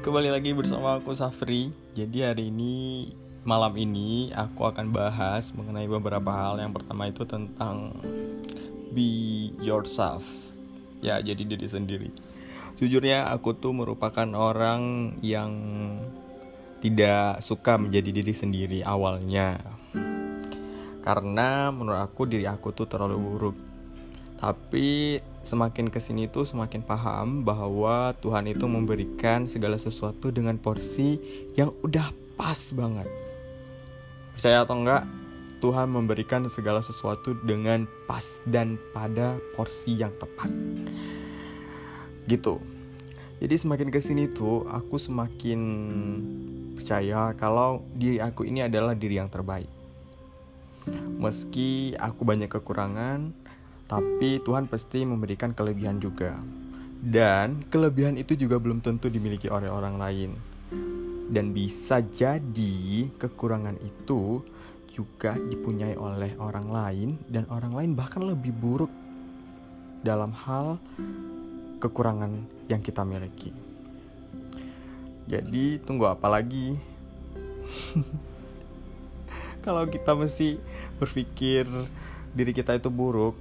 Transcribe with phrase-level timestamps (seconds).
[0.00, 1.68] Kembali lagi bersama aku Safri.
[1.92, 3.12] Jadi hari ini
[3.44, 6.56] malam ini aku akan bahas mengenai beberapa hal.
[6.56, 7.92] Yang pertama itu tentang
[8.96, 10.24] be yourself.
[11.04, 12.08] Ya, jadi diri sendiri.
[12.80, 15.52] Jujurnya aku tuh merupakan orang yang
[16.80, 19.60] tidak suka menjadi diri sendiri awalnya.
[21.04, 23.56] Karena menurut aku diri aku tuh terlalu buruk.
[24.40, 31.16] Tapi semakin ke sini tuh semakin paham bahwa Tuhan itu memberikan segala sesuatu dengan porsi
[31.56, 33.08] yang udah pas banget.
[34.36, 35.04] Percaya atau enggak,
[35.60, 40.48] Tuhan memberikan segala sesuatu dengan pas dan pada porsi yang tepat.
[42.24, 42.56] Gitu.
[43.40, 45.60] Jadi semakin ke sini tuh aku semakin
[46.76, 49.68] percaya kalau diri aku ini adalah diri yang terbaik.
[51.20, 53.36] Meski aku banyak kekurangan,
[53.90, 56.38] tapi Tuhan pasti memberikan kelebihan juga.
[57.02, 60.30] Dan kelebihan itu juga belum tentu dimiliki oleh orang lain.
[61.26, 64.46] Dan bisa jadi kekurangan itu
[64.94, 68.90] juga dipunyai oleh orang lain dan orang lain bahkan lebih buruk
[70.06, 70.78] dalam hal
[71.82, 72.30] kekurangan
[72.70, 73.50] yang kita miliki.
[75.26, 76.78] Jadi tunggu apa lagi?
[79.64, 80.58] Kalau kita mesti
[80.98, 81.66] berpikir
[82.34, 83.38] diri kita itu buruk,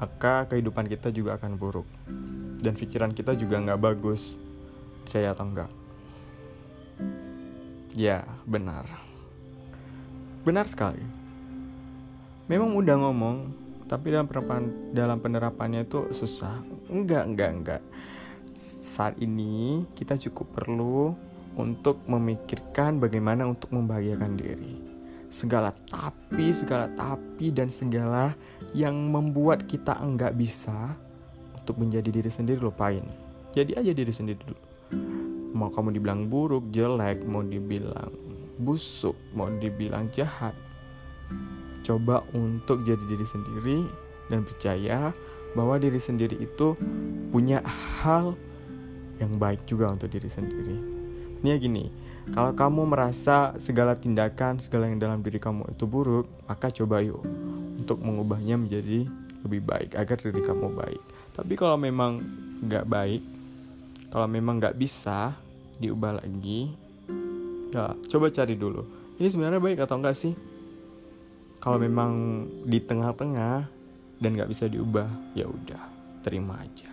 [0.00, 1.86] maka kehidupan kita juga akan buruk.
[2.64, 4.40] Dan pikiran kita juga nggak bagus
[5.04, 5.70] saya atau enggak
[7.94, 8.84] ya benar.
[10.42, 11.00] Benar sekali.
[12.50, 16.60] Memang mudah ngomong tapi dalam penerapan dalam penerapannya itu susah.
[16.90, 17.82] Enggak enggak enggak
[18.64, 21.12] saat ini kita cukup perlu
[21.54, 24.74] untuk memikirkan bagaimana untuk membahagiakan diri.
[25.28, 28.32] Segala tapi, segala tapi dan segala
[28.74, 30.98] yang membuat kita enggak bisa
[31.54, 33.06] untuk menjadi diri sendiri lupain.
[33.54, 34.58] Jadi aja diri sendiri dulu.
[35.54, 38.10] Mau kamu dibilang buruk, jelek, mau dibilang
[38.58, 40.52] busuk, mau dibilang jahat.
[41.86, 43.78] Coba untuk jadi diri sendiri
[44.26, 45.14] dan percaya
[45.54, 46.74] bahwa diri sendiri itu
[47.30, 47.62] punya
[48.02, 48.34] hal
[49.22, 50.76] yang baik juga untuk diri sendiri.
[51.46, 51.86] Ini gini,
[52.34, 57.22] kalau kamu merasa segala tindakan, segala yang dalam diri kamu itu buruk, maka coba yuk
[57.84, 59.04] untuk mengubahnya menjadi
[59.44, 61.02] lebih baik agar diri kamu baik.
[61.36, 62.24] Tapi kalau memang
[62.64, 63.22] nggak baik,
[64.08, 65.36] kalau memang nggak bisa
[65.76, 66.72] diubah lagi,
[67.76, 68.80] ya coba cari dulu.
[69.20, 70.32] Ini sebenarnya baik atau enggak sih?
[71.60, 73.68] Kalau memang di tengah-tengah
[74.16, 75.82] dan nggak bisa diubah, ya udah
[76.24, 76.88] terima aja.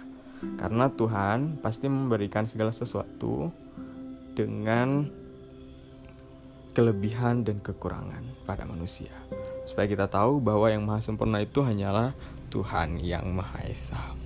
[0.60, 3.48] Karena Tuhan pasti memberikan segala sesuatu
[4.36, 5.08] dengan
[6.76, 9.12] kelebihan dan kekurangan pada manusia.
[9.72, 12.12] Supaya kita tahu bahwa yang maha sempurna itu hanyalah
[12.52, 14.21] Tuhan yang Maha Esa.